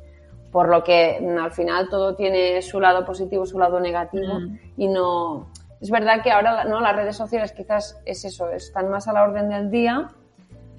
[0.52, 4.58] Por lo que mm, al final todo tiene su lado positivo, su lado negativo mm.
[4.76, 5.48] y no...
[5.80, 9.24] Es verdad que ahora no las redes sociales quizás es eso, están más a la
[9.24, 10.10] orden del día,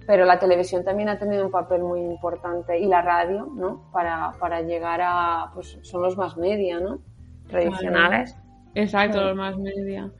[0.08, 3.90] pero la televisión también ha tenido un papel muy importante y la radio, ¿no?
[3.92, 7.00] Para, para llegar a, pues son los más media, ¿no?
[7.46, 8.34] Tradicionales.
[8.74, 10.10] Exacto, los más media.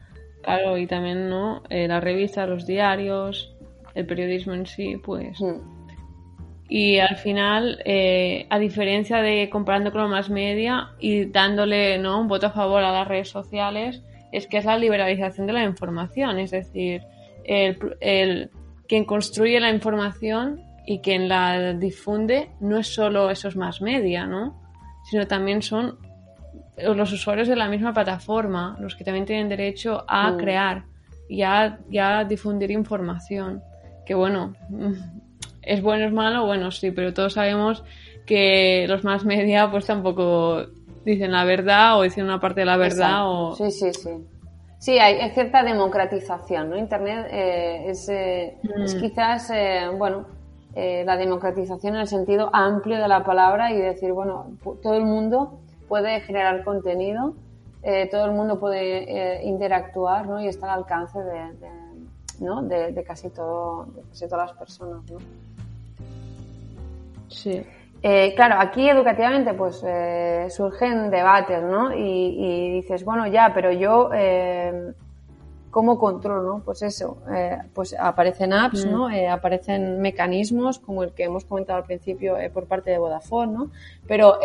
[0.43, 1.63] Claro, y también, ¿no?
[1.71, 3.57] Eh, las revistas, los diarios,
[3.95, 5.41] el periodismo en sí, pues.
[5.41, 5.57] Mm.
[6.69, 12.21] Y al final, eh, a diferencia de comparando con los más media y dándole ¿no?
[12.21, 15.65] un voto a favor a las redes sociales, es que es la liberalización de la
[15.65, 16.39] información.
[16.39, 17.05] Es decir,
[17.45, 18.51] el, el
[18.89, 24.59] quien construye la información y quien la difunde no es solo esos más media, ¿no?
[25.11, 25.99] Sino también son
[26.79, 30.37] los usuarios de la misma plataforma, los que también tienen derecho a mm.
[30.39, 30.85] crear
[31.29, 33.63] y a, difundir información.
[34.07, 34.55] Que bueno,
[35.63, 37.85] es bueno, es malo, bueno, sí, pero todos sabemos
[38.25, 40.67] que los más media pues tampoco
[41.05, 43.55] dicen la verdad o dicen una parte de la verdad o...
[43.57, 44.11] Sí, sí, sí.
[44.79, 46.77] Sí, hay, cierta democratización, ¿no?
[46.77, 49.01] Internet eh, es, eh, es, mm.
[49.01, 50.27] quizás, eh, bueno,
[50.75, 55.59] la democratización en el sentido amplio de la palabra y decir, bueno, todo el mundo
[55.89, 57.35] puede generar contenido,
[58.13, 60.41] todo el mundo puede interactuar, ¿no?
[60.41, 61.51] Y está al alcance de,
[62.39, 62.63] ¿no?
[62.63, 65.19] de, casi todo, de casi todas las personas, ¿no?
[67.29, 67.67] Sí.
[68.03, 71.93] Eh, claro, aquí educativamente pues eh, surgen debates, ¿no?
[71.95, 74.93] Y, dices, bueno, ya, pero yo, eh,
[75.71, 76.63] ¿cómo controlo, no?
[76.65, 79.09] Pues eso, eh, pues aparecen apps, ¿no?
[79.09, 79.31] Mm.
[79.31, 83.71] aparecen mecanismos como el que hemos comentado al principio por parte de Vodafone, ¿no?
[84.07, 84.39] Pero,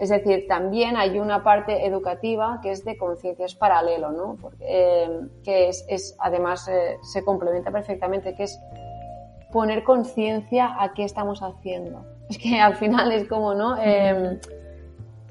[0.00, 4.38] es decir, también hay una parte educativa que es de conciencia, es paralelo, ¿no?
[4.40, 5.06] Porque,
[5.44, 6.70] que es, es además,
[7.02, 8.58] se complementa perfectamente, que es
[9.52, 12.04] poner conciencia a qué estamos haciendo.
[12.28, 13.76] Es que al final es como, ¿no?
[13.78, 14.38] Em,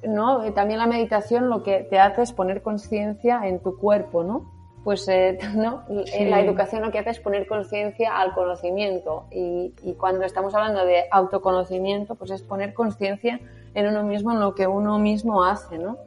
[0.08, 0.52] ¿no?
[0.54, 4.52] También la meditación lo que te hace es poner conciencia en tu cuerpo, ¿no?
[4.84, 5.84] Pues eh, ¿no?
[5.88, 11.06] la educación lo que hace es poner conciencia al conocimiento y, cuando estamos hablando de
[11.12, 13.40] autoconocimiento, pues es poner conciencia
[13.74, 15.98] en uno mismo, en lo que uno mismo hace, ¿no?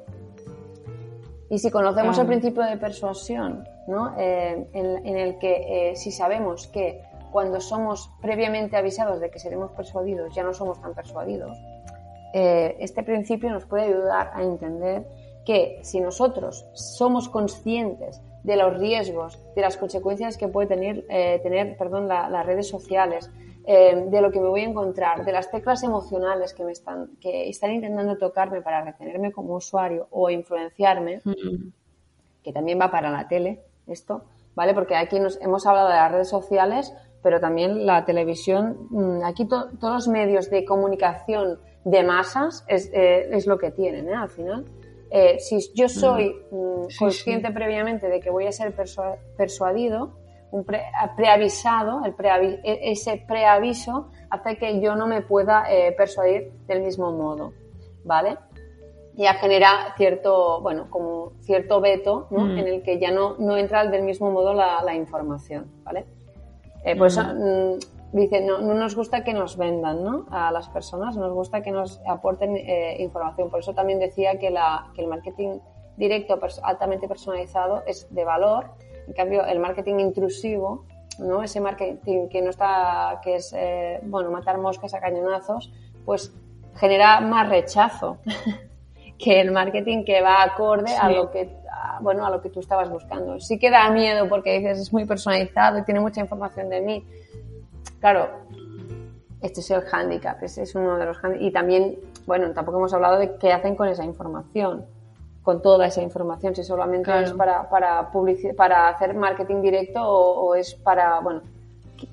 [1.51, 4.15] Y si conocemos el principio de persuasión, ¿no?
[4.17, 9.71] Eh, en, el que eh, si sabemos que cuando somos previamente avisados de que seremos
[9.73, 11.57] persuadidos, ya no somos tan persuadidos,
[12.33, 15.07] eh, este principio nos puede ayudar a entender
[15.45, 21.41] que si nosotros somos conscientes de los riesgos, de las consecuencias que puede tener, eh,
[21.43, 23.31] tener perdón, las redes sociales,
[23.67, 27.11] eh, de lo que me voy a encontrar, de las teclas emocionales que me están,
[27.21, 31.69] que están intentando tocarme para retenerme como usuario o influenciarme, mm.
[32.43, 34.73] que también va para la tele, esto, ¿vale?
[34.73, 39.47] Porque aquí nos hemos hablado de las redes sociales, pero también la televisión, mm, aquí
[39.47, 44.15] todos los medios de comunicación de masas es, eh, es lo que tienen, ¿eh?
[44.15, 44.65] Al final.
[45.11, 48.75] Eh, si yo soy mm, consciente previamente de que voy a ser
[49.37, 50.13] persuadido,
[50.53, 52.15] un preavisado, el
[52.65, 55.65] e, ese preaviso hace que yo no me pueda
[55.97, 57.53] persuadir del mismo modo,
[58.05, 58.37] ¿vale?
[59.15, 62.47] Ya genera cierto, bueno, como cierto veto, ¿no?
[62.47, 62.59] Mm.
[62.59, 66.07] En el que ya no, no entra del mismo modo la, la información, ¿vale?
[66.85, 70.27] Eh, mm, dice, no, no, nos gusta que nos vendan ¿no?
[70.31, 73.51] a las personas, nos gusta que nos aporten eh, información.
[73.51, 75.59] Por eso también decía que, la, que el marketing
[75.97, 78.71] directo, altamente personalizado, es de valor.
[79.07, 80.85] En cambio, el marketing intrusivo,
[81.19, 81.43] ¿no?
[81.43, 85.71] ese marketing que no está, que es, eh, bueno, matar moscas a cañonazos,
[86.05, 86.33] pues
[86.77, 88.19] genera más rechazo
[89.19, 91.60] que el marketing que va acorde a lo que
[92.01, 93.39] bueno, a lo que tú estabas buscando.
[93.41, 97.05] Sí que da miedo porque dices es muy personalizado y tiene mucha información de mí.
[98.01, 98.29] Claro,
[99.41, 103.19] Este es el hándicap, ese es uno de los Y también, bueno, tampoco hemos hablado
[103.19, 104.85] de qué hacen con esa información,
[105.43, 108.11] con toda esa información, si solamente es para, para,
[108.57, 111.43] para hacer marketing directo o, es para, bueno,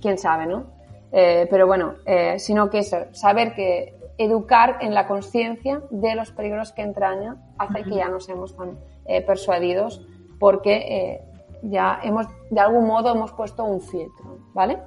[0.01, 0.65] quién sabe, ¿no?
[1.11, 6.72] Eh, pero bueno, eh, sino que saber que educar en la conciencia de los peligros
[6.72, 8.78] que entraña hace que ya no seamos tan
[9.08, 10.05] eh, persuadidos
[10.39, 11.22] porque
[11.64, 14.78] ya hemos, de algún modo hemos puesto un filtro, ¿vale?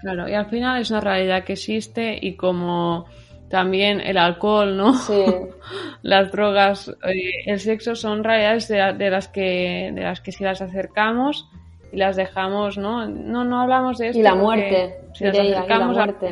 [0.00, 3.06] Claro, y al final es una realidad que existe y como
[3.48, 4.94] también el alcohol, ¿no?
[4.94, 5.24] Sí.
[6.02, 11.48] las drogas, el sexo son realidades de, las que de las que si las acercamos
[11.92, 13.06] y las dejamos, ¿no?
[13.06, 14.18] No, no hablamos de esto.
[14.18, 14.96] Y la muerte.
[15.14, 16.30] Si las acercamos y la muerte.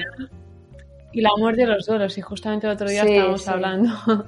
[1.12, 3.92] y la muerte de los duelos, y justamente el otro día estábamos hablando.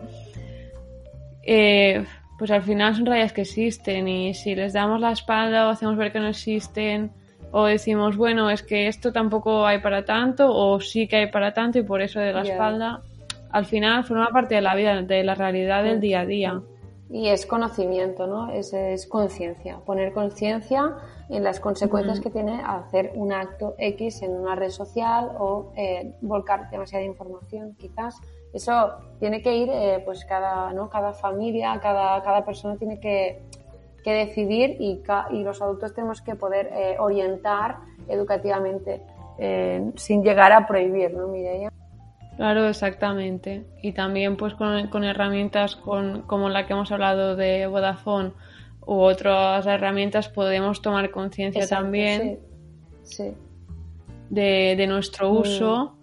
[1.46, 2.04] Eh,
[2.38, 5.96] pues al final son realidades que existen y si les damos la espalda o hacemos
[5.96, 7.12] ver que no existen
[7.52, 11.54] o decimos, bueno, es que esto tampoco hay para tanto o sí que hay para
[11.54, 13.02] tanto y por eso de la espalda,
[13.50, 16.62] al final forma parte de la vida, de la realidad del día a día.
[17.08, 18.50] Y es conocimiento, ¿no?
[18.50, 20.96] Es, es conciencia, poner conciencia
[21.28, 26.14] en las consecuencias que tiene hacer un acto X en una red social o eh,
[26.20, 28.16] volcar demasiada información, quizás.
[28.52, 30.88] Eso tiene que ir, eh, pues cada, ¿no?
[30.88, 33.42] cada familia, cada, cada persona tiene que,
[34.02, 37.78] que decidir y, y, los adultos tenemos que poder eh, orientar
[38.08, 39.02] educativamente
[39.96, 41.70] sin llegar a prohibir, ¿no, Mireia?
[42.36, 43.64] Claro, exactamente.
[43.82, 48.32] Y también pues con, con herramientas con, como la que hemos hablado de Vodafone
[48.86, 52.38] u otras herramientas podemos tomar conciencia también
[54.30, 55.36] De, nuestro mm.
[55.36, 55.95] uso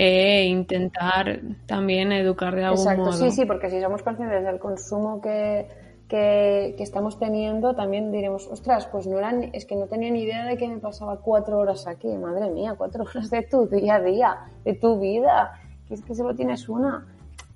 [0.00, 3.12] e intentar también educar de algún Exacto, modo.
[3.12, 5.66] sí, sí, porque si somos conscientes del consumo que,
[6.08, 10.44] que, estamos teniendo, también diremos, ostras, pues no eran, es que no tenía ni idea
[10.44, 14.00] de que me pasaba cuatro horas aquí, madre mía, cuatro horas de tu día a
[14.00, 17.04] día, de tu vida, que es que solo tienes una.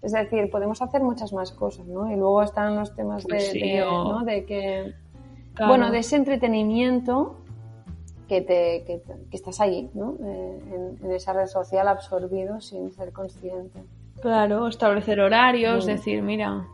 [0.03, 2.11] Es decir, podemos hacer muchas más cosas, ¿no?
[2.11, 3.55] Y luego están los temas de, pues
[3.86, 4.24] ¿no?
[4.24, 4.95] de que,
[5.64, 7.36] bueno, de ese entretenimiento
[8.33, 10.16] que, te, que, estás ahí, ¿no?
[10.24, 13.83] Eh, en, esa red social absorbido sin ser consciente.
[14.22, 16.66] Claro, establecer horarios, decir, mira,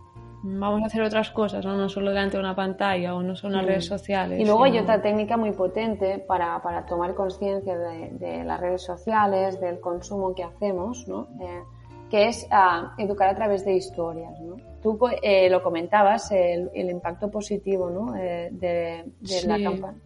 [0.44, 1.76] vamos a hacer otras cosas, ¿no?
[1.76, 4.38] no solo delante de una pantalla o no son las redes sociales.
[4.38, 8.82] Y luego hay otra técnica muy potente para, para tomar conciencia de, de, las redes
[8.82, 11.26] sociales, del consumo que hacemos, ¿no?
[11.40, 11.62] Eh,
[12.09, 14.38] que es ah, educar a través de historias.
[14.40, 14.56] ¿no?
[14.82, 18.16] Tú eh, lo comentabas, el, impacto positivo ¿no?
[18.16, 19.04] Eh, de,
[19.46, 19.98] la campaña.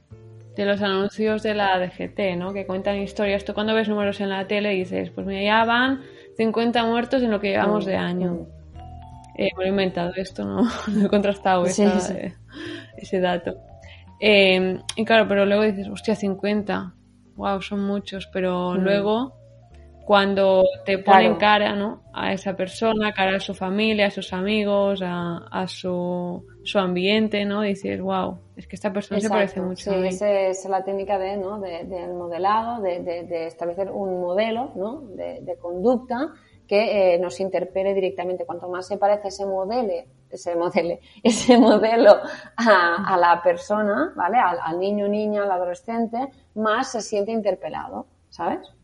[0.56, 2.52] De los anuncios de la DGT, ¿no?
[2.52, 3.44] que cuentan historias.
[3.44, 6.02] Tú cuando ves números en la tele dices, pues mira, ya van
[6.36, 8.32] 50 muertos en lo que llevamos de año.
[8.32, 8.46] Mm.
[9.38, 13.56] Eh, me he inventado esto, no, no he contrastado ese dato.
[14.20, 16.94] y claro, pero luego dices, hostia, 50,
[17.36, 18.78] wow, son muchos, pero mm.
[18.78, 19.41] luego
[20.12, 22.02] cuando te ponen cara ¿no?
[22.12, 27.62] a esa persona, cara a su familia, a sus amigos, a, su, su, ambiente, ¿no?
[27.62, 30.08] Dices, wow, es que esta persona se parece mucho sí, a mí.
[30.08, 31.58] Esa es la técnica de, ¿no?
[31.60, 35.00] de, del modelado, de, de, establecer un modelo ¿no?
[35.00, 36.34] de, conducta
[36.68, 38.44] que eh, nos interpele directamente.
[38.44, 39.94] Cuanto más se parece ese modelo,
[40.28, 42.18] ese modelo, ese modelo
[42.58, 44.36] a, a la persona, ¿vale?
[44.36, 46.18] Al, al niño, niña, al adolescente,
[46.56, 48.74] más se siente interpelado, ¿sabes?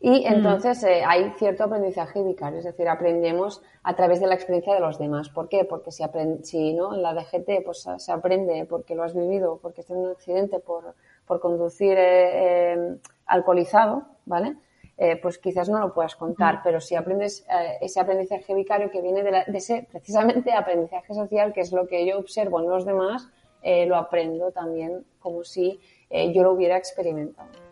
[0.00, 4.72] Y entonces eh, hay cierto aprendizaje vicario, es decir, aprendemos a través de la experiencia
[4.74, 5.28] de los demás.
[5.28, 5.64] ¿Por qué?
[5.64, 6.04] Porque si,
[6.44, 6.94] si ¿no?
[6.94, 10.60] en la DGT pues, se aprende porque lo has vivido, porque estás en un accidente
[10.60, 10.94] por,
[11.26, 14.56] por conducir eh, em, alcoholizado, ¿vale?
[14.96, 17.46] Eh, pues quizás no lo puedas contar, pero si aprendes
[17.80, 22.04] ese aprendizaje vicario que viene de, de, ese precisamente aprendizaje social, que es lo que
[22.04, 23.28] yo observo en los demás,
[23.62, 25.78] lo aprendo también como si
[26.10, 27.67] yo lo hubiera experimentado.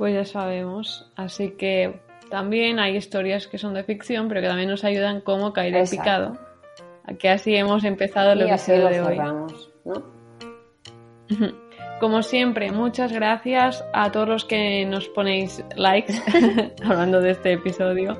[0.00, 1.12] Pues ya sabemos.
[1.14, 5.52] Así que también hay historias que son de ficción, pero que también nos ayudan como
[5.52, 6.38] caer en picado.
[7.18, 9.18] Que así hemos empezado el episodio de hoy.
[12.00, 16.14] Como siempre, muchas gracias a todos los que nos ponéis likes
[16.82, 18.16] hablando de este episodio.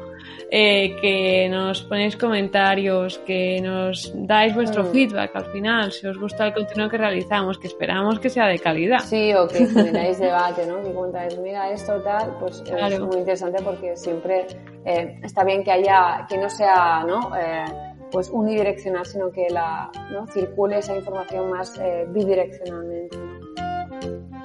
[0.53, 6.44] Eh, que nos ponéis comentarios, que nos dais vuestro feedback al final, si os gusta
[6.44, 8.98] el contenido que realizamos, que esperamos que sea de calidad.
[8.98, 10.82] Sí, o que generáis debate, ¿no?
[10.82, 14.48] Que contáis, mira esto tal, pues es muy interesante porque siempre
[14.84, 17.30] eh, está bien que haya, que no sea, ¿no?
[17.36, 17.64] Eh,
[18.11, 20.26] pues unidireccional, sino que la, ¿no?
[20.26, 23.16] circule esa información más bidireccionalmente.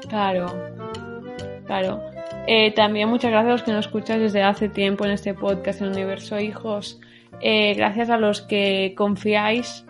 [0.08, 0.46] Claro,
[1.66, 2.15] claro.
[2.48, 5.82] Eh, también muchas gracias a los que nos escucháis desde hace tiempo en este podcast
[5.82, 7.00] en Universo Hijos.
[7.42, 9.86] Eh, gracias a los que confiáis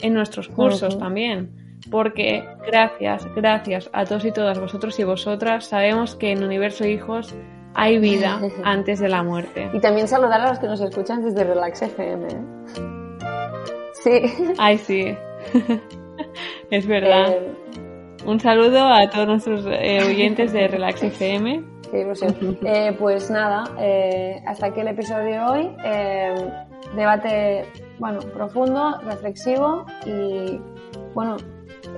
[0.00, 1.50] en nuestros cursos también.
[1.90, 7.34] porque gracias, gracias a todos y todas vosotros y vosotras, sabemos que en Universo Hijos
[7.74, 9.70] hay vida antes de la muerte.
[9.72, 12.28] Y también saludar a los que nos escuchan desde Relax FM.
[12.28, 12.36] ¿eh?
[13.94, 14.22] Sí.
[14.58, 15.14] Ay, sí.
[16.70, 17.32] es verdad.
[17.32, 17.52] Eh,
[18.26, 21.62] Un saludo a todos nuestros eh, oyentes de Relax FM.
[21.90, 22.34] Qué ilusión.
[22.64, 25.76] Eh, pues nada, eh, hasta aquí el episodio de hoy.
[25.84, 26.34] Eh,
[26.96, 27.64] debate,
[27.98, 30.60] bueno, profundo, reflexivo y,
[31.14, 31.36] bueno,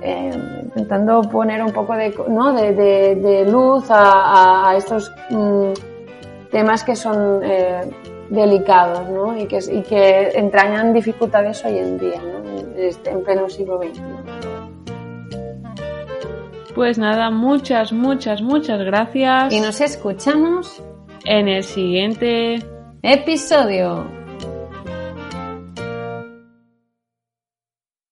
[0.01, 0.31] eh,
[0.75, 2.53] intentando poner un poco de, ¿no?
[2.53, 5.71] de, de- de luz a, estos mm,
[6.51, 7.41] temas que son
[8.29, 9.37] delicados ¿no?
[9.37, 12.59] y, que, y que entrañan dificultades hoy en día, ¿no?
[12.59, 14.01] en, en pleno siglo XXI.
[16.75, 19.53] Pues nada, muchas, muchas, muchas gracias.
[19.53, 20.81] Y nos escuchamos
[21.25, 22.63] En el siguiente
[23.03, 24.20] episodio.